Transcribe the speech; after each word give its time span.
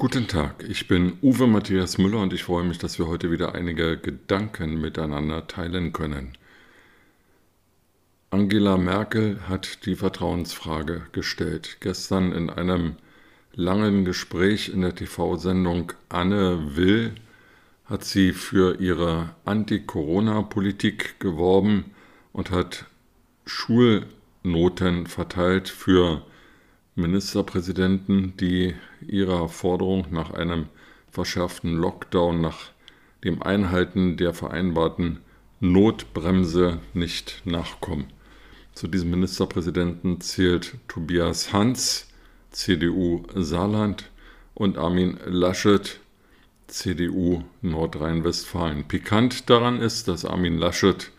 Guten 0.00 0.28
Tag, 0.28 0.64
ich 0.66 0.88
bin 0.88 1.18
Uwe 1.20 1.46
Matthias 1.46 1.98
Müller 1.98 2.22
und 2.22 2.32
ich 2.32 2.44
freue 2.44 2.64
mich, 2.64 2.78
dass 2.78 2.98
wir 2.98 3.06
heute 3.06 3.30
wieder 3.30 3.54
einige 3.54 3.98
Gedanken 3.98 4.80
miteinander 4.80 5.46
teilen 5.46 5.92
können. 5.92 6.32
Angela 8.30 8.78
Merkel 8.78 9.40
hat 9.46 9.84
die 9.84 9.96
Vertrauensfrage 9.96 11.02
gestellt. 11.12 11.76
Gestern 11.80 12.32
in 12.32 12.48
einem 12.48 12.96
langen 13.52 14.06
Gespräch 14.06 14.70
in 14.70 14.80
der 14.80 14.94
TV-Sendung 14.94 15.92
Anne 16.08 16.76
Will 16.76 17.12
hat 17.84 18.02
sie 18.02 18.32
für 18.32 18.80
ihre 18.80 19.34
Anti-Corona-Politik 19.44 21.20
geworben 21.20 21.90
und 22.32 22.50
hat 22.50 22.86
Schulnoten 23.44 25.06
verteilt 25.06 25.68
für 25.68 26.24
Ministerpräsidenten, 26.94 28.36
die 28.36 28.74
ihrer 29.06 29.48
Forderung 29.48 30.06
nach 30.10 30.30
einem 30.30 30.66
verschärften 31.10 31.74
Lockdown, 31.74 32.40
nach 32.40 32.70
dem 33.24 33.42
Einhalten 33.42 34.16
der 34.16 34.34
vereinbarten 34.34 35.20
Notbremse 35.60 36.80
nicht 36.94 37.42
nachkommen. 37.44 38.06
Zu 38.72 38.88
diesem 38.88 39.10
Ministerpräsidenten 39.10 40.20
zählt 40.20 40.76
Tobias 40.88 41.52
Hans, 41.52 42.08
CDU 42.50 43.24
Saarland, 43.34 44.10
und 44.54 44.76
Armin 44.76 45.18
Laschet, 45.24 46.00
CDU 46.66 47.44
Nordrhein-Westfalen. 47.62 48.84
Pikant 48.84 49.48
daran 49.48 49.80
ist, 49.80 50.06
dass 50.06 50.24
Armin 50.24 50.58
Laschet 50.58 51.10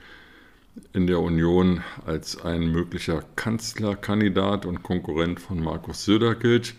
in 0.93 1.07
der 1.07 1.19
Union 1.19 1.83
als 2.05 2.41
ein 2.41 2.71
möglicher 2.71 3.23
Kanzlerkandidat 3.35 4.65
und 4.65 4.83
Konkurrent 4.83 5.39
von 5.39 5.61
Markus 5.61 6.05
Söder 6.05 6.35
gilt. 6.35 6.75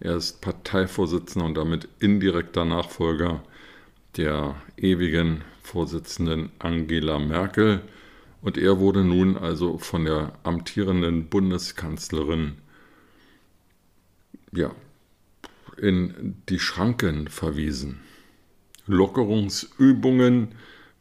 Er 0.00 0.16
ist 0.16 0.40
Parteivorsitzender 0.40 1.46
und 1.46 1.54
damit 1.56 1.88
indirekter 2.00 2.64
Nachfolger 2.64 3.42
der 4.16 4.56
ewigen 4.76 5.42
Vorsitzenden 5.62 6.50
Angela 6.58 7.18
Merkel. 7.18 7.82
Und 8.42 8.58
er 8.58 8.78
wurde 8.78 9.04
nun 9.04 9.36
also 9.36 9.78
von 9.78 10.04
der 10.04 10.32
amtierenden 10.42 11.28
Bundeskanzlerin 11.28 12.58
ja, 14.52 14.74
in 15.76 16.36
die 16.48 16.58
Schranken 16.58 17.28
verwiesen. 17.28 18.00
Lockerungsübungen 18.86 20.48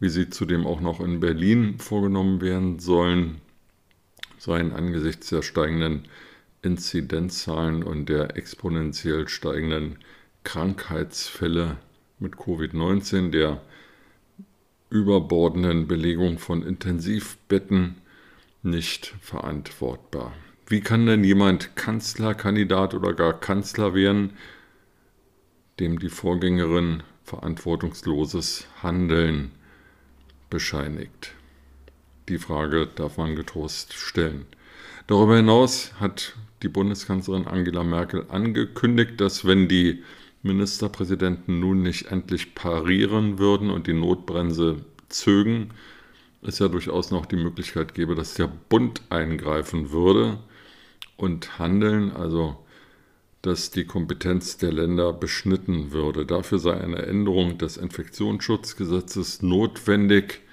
wie 0.05 0.09
sie 0.09 0.29
zudem 0.29 0.67
auch 0.67 0.81
noch 0.81 0.99
in 0.99 1.19
Berlin 1.19 1.79
vorgenommen 1.79 2.39
werden 2.39 2.77
sollen, 2.77 3.41
seien 4.37 4.71
angesichts 4.71 5.29
der 5.29 5.41
steigenden 5.41 6.03
Inzidenzzahlen 6.61 7.81
und 7.81 8.07
der 8.07 8.37
exponentiell 8.37 9.27
steigenden 9.27 9.97
Krankheitsfälle 10.43 11.77
mit 12.19 12.35
Covid-19, 12.35 13.31
der 13.31 13.63
überbordenden 14.91 15.87
Belegung 15.87 16.37
von 16.37 16.61
Intensivbetten 16.61 17.95
nicht 18.61 19.15
verantwortbar. 19.21 20.33
Wie 20.67 20.81
kann 20.81 21.07
denn 21.07 21.23
jemand 21.23 21.75
Kanzlerkandidat 21.75 22.93
oder 22.93 23.15
gar 23.15 23.39
Kanzler 23.39 23.95
werden, 23.95 24.33
dem 25.79 25.97
die 25.97 26.09
Vorgängerin 26.09 27.01
verantwortungsloses 27.23 28.67
Handeln 28.83 29.51
bescheinigt. 30.55 31.33
Die 32.29 32.37
Frage 32.37 32.87
darf 32.87 33.17
man 33.17 33.35
getrost 33.35 33.91
stellen. 33.91 34.45
Darüber 35.05 35.35
hinaus 35.35 35.91
hat 35.99 36.37
die 36.63 36.69
Bundeskanzlerin 36.69 37.45
Angela 37.45 37.83
Merkel 37.83 38.25
angekündigt, 38.29 39.19
dass 39.19 39.43
wenn 39.43 39.67
die 39.67 40.01
Ministerpräsidenten 40.43 41.59
nun 41.59 41.81
nicht 41.81 42.05
endlich 42.05 42.55
parieren 42.55 43.37
würden 43.37 43.69
und 43.69 43.87
die 43.87 43.93
Notbremse 43.93 44.77
zögen, 45.09 45.71
es 46.41 46.59
ja 46.59 46.69
durchaus 46.69 47.11
noch 47.11 47.25
die 47.25 47.35
Möglichkeit 47.35 47.93
gäbe, 47.93 48.15
dass 48.15 48.35
der 48.35 48.47
Bund 48.47 49.01
eingreifen 49.09 49.91
würde 49.91 50.39
und 51.17 51.59
handeln, 51.59 52.11
also 52.11 52.65
dass 53.41 53.71
die 53.71 53.83
Kompetenz 53.83 54.55
der 54.55 54.71
Länder 54.71 55.11
beschnitten 55.11 55.91
würde. 55.91 56.25
Dafür 56.25 56.59
sei 56.59 56.79
eine 56.79 57.01
Änderung 57.01 57.57
des 57.57 57.75
Infektionsschutzgesetzes 57.75 59.41
notwendig. 59.41 60.44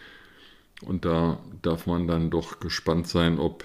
Und 0.82 1.04
da 1.04 1.38
darf 1.62 1.86
man 1.86 2.06
dann 2.06 2.30
doch 2.30 2.60
gespannt 2.60 3.08
sein, 3.08 3.38
ob 3.38 3.64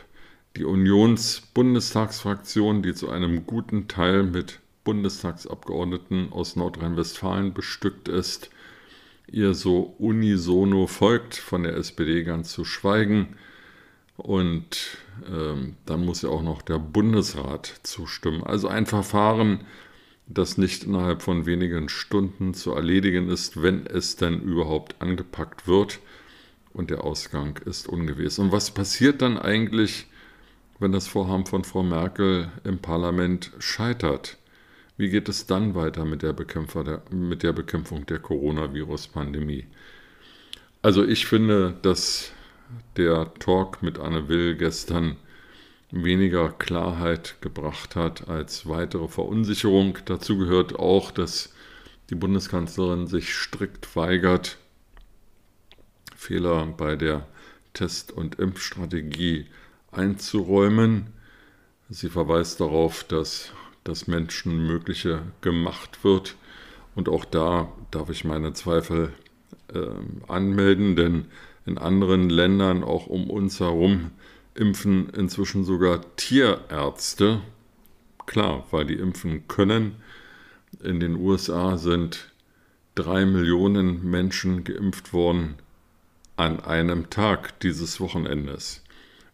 die 0.56 0.66
Unions-Bundestagsfraktion, 0.66 2.82
die 2.82 2.94
zu 2.94 3.10
einem 3.10 3.46
guten 3.46 3.88
Teil 3.88 4.24
mit 4.24 4.60
Bundestagsabgeordneten 4.84 6.32
aus 6.32 6.56
Nordrhein-Westfalen 6.56 7.54
bestückt 7.54 8.08
ist, 8.08 8.50
ihr 9.30 9.54
so 9.54 9.96
unisono 10.00 10.88
folgt, 10.88 11.36
von 11.36 11.64
der 11.64 11.76
SPD 11.76 12.24
ganz 12.24 12.54
zu 12.54 12.64
schweigen. 12.64 13.36
Und 14.16 14.98
ähm, 15.30 15.76
dann 15.86 16.06
muss 16.06 16.24
ja 16.24 16.30
auch 16.30 16.42
noch 16.42 16.62
der 16.62 16.80
Bundesrat 16.80 17.82
zustimmen. 17.84 18.44
Also 18.44 18.68
ein 18.68 18.86
Verfahren, 18.86 19.62
das 20.26 20.58
nicht 20.58 20.86
innerhalb 20.86 21.22
von 21.22 21.46
wenigen 21.46 21.90
Stunden 21.90 22.54
zu 22.54 22.72
erledigen 22.72 23.30
ist, 23.30 23.62
wenn 23.62 23.86
es 23.86 24.16
denn 24.16 24.42
überhaupt 24.42 25.02
angepackt 25.02 25.68
wird. 25.68 26.00
Und 26.78 26.92
der 26.92 27.04
Ausgang 27.04 27.60
ist 27.66 27.88
ungewiss. 27.90 28.38
Und 28.38 28.52
was 28.52 28.70
passiert 28.70 29.24
dann 29.24 29.40
eigentlich, 29.40 30.06
wenn 30.78 30.92
das 30.92 31.08
Vorhaben 31.08 31.48
von 31.48 31.64
Frau 31.64 31.82
Merkel 31.82 32.52
im 32.64 32.78
Parlament 32.78 33.52
scheitert? 33.58 34.38
Wie 34.96 35.10
geht 35.10 35.28
es 35.28 35.48
dann 35.48 35.74
weiter 35.74 36.06
mit 36.06 36.22
der, 36.22 36.34
der, 36.34 37.02
mit 37.10 37.42
der 37.42 37.54
Bekämpfung 37.54 38.06
der 38.06 38.20
Coronavirus-Pandemie? 38.20 39.66
Also 40.84 41.04
ich 41.04 41.26
finde, 41.26 41.76
dass 41.82 42.32
der 42.96 43.34
Talk 43.40 43.82
mit 43.82 43.98
Anne 43.98 44.28
Will 44.30 44.56
gestern 44.56 45.16
weniger 45.90 46.50
Klarheit 46.50 47.38
gebracht 47.42 47.96
hat 47.96 48.30
als 48.30 48.70
weitere 48.70 49.08
Verunsicherung. 49.08 49.98
Dazu 50.06 50.38
gehört 50.38 50.78
auch, 50.78 51.10
dass 51.10 51.56
die 52.12 52.16
Bundeskanzlerin 52.16 53.08
sich 53.08 53.34
strikt 53.34 53.96
weigert, 53.96 54.60
Fehler 56.28 56.66
bei 56.66 56.98
der 56.98 57.26
Test- 57.72 58.12
und 58.12 58.36
Impfstrategie 58.36 59.46
einzuräumen. 59.94 61.08
Sie 61.90 62.10
verweist 62.10 62.60
darauf, 62.60 63.06
dass 63.06 63.54
das 63.86 64.08
Menschenmögliche 64.08 65.22
gemacht 65.40 66.04
wird. 66.04 66.36
Und 66.96 67.08
auch 67.08 67.24
da 67.24 67.72
darf 67.92 68.10
ich 68.10 68.26
meine 68.26 68.52
Zweifel 68.52 69.14
äh, 69.74 69.88
anmelden, 70.28 70.98
denn 70.98 71.26
in 71.66 71.78
anderen 71.78 72.30
Ländern, 72.30 72.84
auch 72.84 73.08
um 73.08 73.30
uns 73.30 73.62
herum, 73.62 74.12
impfen 74.54 75.10
inzwischen 75.12 75.64
sogar 75.64 76.02
Tierärzte. 76.18 77.40
Klar, 78.26 78.66
weil 78.72 78.86
die 78.86 78.96
impfen 78.96 79.48
können. 79.48 79.96
In 80.84 81.00
den 81.00 81.16
USA 81.16 81.78
sind 81.78 82.34
drei 82.96 83.26
Millionen 83.26 84.04
Menschen 84.10 84.66
geimpft 84.66 85.14
worden 85.14 85.56
an 86.38 86.60
einem 86.60 87.10
Tag 87.10 87.60
dieses 87.60 88.00
Wochenendes. 88.00 88.84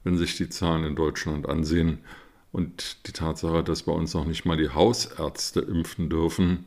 Wenn 0.03 0.17
sich 0.17 0.38
die 0.38 0.50
Zahlen 0.50 0.83
in 0.85 0.95
Deutschland 0.95 1.47
ansehen 1.47 2.00
und 2.51 3.07
die 3.07 3.11
Tatsache, 3.11 3.63
dass 3.63 3.83
bei 3.83 3.91
uns 3.91 4.13
noch 4.13 4.25
nicht 4.25 4.45
mal 4.45 4.57
die 4.57 4.69
Hausärzte 4.69 5.59
impfen 5.59 6.09
dürfen, 6.09 6.65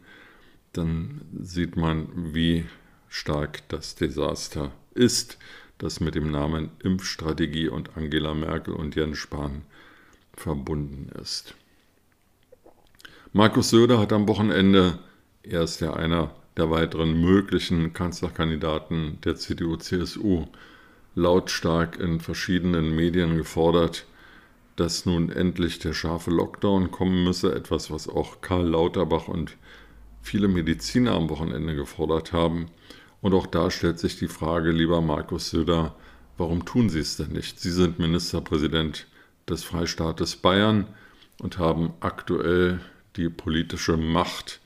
dann 0.72 1.22
sieht 1.40 1.76
man, 1.76 2.34
wie 2.34 2.66
stark 3.08 3.66
das 3.68 3.94
Desaster 3.94 4.72
ist, 4.94 5.38
das 5.78 6.00
mit 6.00 6.14
dem 6.14 6.30
Namen 6.30 6.70
Impfstrategie 6.82 7.68
und 7.68 7.96
Angela 7.96 8.34
Merkel 8.34 8.74
und 8.74 8.94
Jens 8.94 9.18
Spahn 9.18 9.62
verbunden 10.34 11.10
ist. 11.20 11.54
Markus 13.32 13.70
Söder 13.70 13.98
hat 13.98 14.12
am 14.12 14.28
Wochenende, 14.28 14.98
er 15.42 15.62
ist 15.62 15.80
ja 15.80 15.94
einer 15.94 16.34
der 16.56 16.70
weiteren 16.70 17.20
möglichen 17.20 17.92
Kanzlerkandidaten 17.92 19.18
der 19.24 19.36
CDU-CSU, 19.36 20.46
lautstark 21.14 21.98
in 21.98 22.20
verschiedenen 22.20 22.94
Medien 22.94 23.36
gefordert, 23.36 24.06
dass 24.76 25.06
nun 25.06 25.30
endlich 25.30 25.78
der 25.78 25.94
scharfe 25.94 26.30
Lockdown 26.30 26.90
kommen 26.90 27.24
müsse, 27.24 27.54
etwas, 27.54 27.90
was 27.90 28.08
auch 28.08 28.40
Karl 28.42 28.68
Lauterbach 28.68 29.28
und 29.28 29.56
viele 30.20 30.48
Mediziner 30.48 31.12
am 31.12 31.30
Wochenende 31.30 31.74
gefordert 31.74 32.32
haben 32.32 32.66
Und 33.20 33.34
auch 33.34 33.46
da 33.46 33.70
stellt 33.70 33.98
sich 33.98 34.18
die 34.18 34.28
Frage, 34.28 34.70
lieber 34.70 35.00
Markus 35.00 35.50
Söder, 35.50 35.96
warum 36.36 36.64
tun 36.64 36.90
Sie 36.90 37.00
es 37.00 37.16
denn 37.16 37.32
nicht? 37.32 37.58
Sie 37.58 37.70
sind 37.70 37.98
Ministerpräsident 37.98 39.06
des 39.48 39.64
Freistaates 39.64 40.36
Bayern 40.36 40.86
und 41.40 41.58
haben 41.58 41.92
aktuell 42.00 42.80
die 43.16 43.28
politische 43.28 43.96
Macht, 43.96 44.60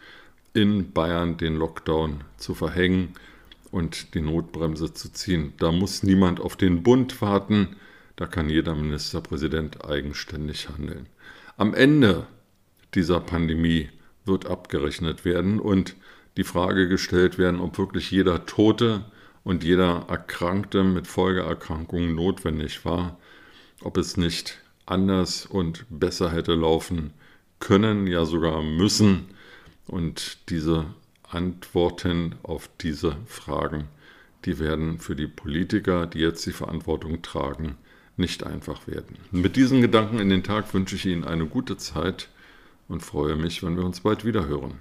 in 0.53 0.93
Bayern 0.93 1.37
den 1.37 1.57
Lockdown 1.57 2.25
zu 2.37 2.55
verhängen 2.55 3.15
und 3.71 4.15
die 4.15 4.21
Notbremse 4.21 4.93
zu 4.93 5.13
ziehen. 5.13 5.53
Da 5.59 5.73
muss 5.73 6.03
niemand 6.03 6.41
auf 6.41 6.57
den 6.57 6.83
Bund 6.83 7.21
warten, 7.23 7.77
da 8.17 8.27
kann 8.27 8.51
jeder 8.51 8.75
Ministerpräsident 8.75 9.85
eigenständig 9.85 10.69
handeln. 10.69 11.07
Am 11.57 11.75
Ende 11.75 12.27
dieser 12.95 13.21
Pandemie 13.21 13.89
wird 14.25 14.47
abgerechnet 14.47 15.25
werden 15.25 15.61
und 15.61 15.97
die 16.37 16.45
Frage 16.45 16.89
gestellt 16.89 17.39
werden, 17.39 17.61
ob 17.61 17.79
wirklich 17.79 18.11
jeder 18.11 18.47
Tote 18.47 19.05
und 19.45 19.65
jeder 19.65 20.07
Erkrankte 20.09 20.85
mit 20.85 21.07
Folgeerkrankungen 21.07 22.15
notwendig 22.15 22.85
war, 22.85 23.19
ob 23.83 23.97
es 23.97 24.17
nicht 24.17 24.59
anders 24.87 25.47
und 25.47 25.87
besser 25.89 26.31
hätte 26.31 26.55
laufen 26.55 27.13
können, 27.59 28.07
ja 28.07 28.25
sogar 28.25 28.63
müssen. 28.63 29.27
Und 29.87 30.51
diese 30.51 30.87
Antworten 31.29 32.37
auf 32.43 32.69
diese 32.81 33.17
Fragen, 33.27 33.89
die 34.45 34.59
werden 34.59 34.99
für 34.99 35.17
die 35.17 35.27
Politiker, 35.27 36.07
die 36.07 36.21
jetzt 36.21 36.47
die 36.47 36.53
Verantwortung 36.53 37.23
tragen, 37.23 37.77
nicht 38.17 38.45
einfach 38.45 38.87
werden. 38.87 39.17
Mit 39.31 39.57
diesen 39.57 39.81
Gedanken 39.81 40.19
in 40.19 40.29
den 40.29 40.43
Tag 40.43 40.73
wünsche 40.75 40.97
ich 40.97 41.07
Ihnen 41.07 41.25
eine 41.25 41.47
gute 41.47 41.77
Zeit 41.77 42.29
und 42.89 43.03
freue 43.03 43.37
mich, 43.37 43.63
wenn 43.63 43.77
wir 43.77 43.85
uns 43.85 44.01
bald 44.01 44.25
wieder 44.25 44.47
hören. 44.47 44.79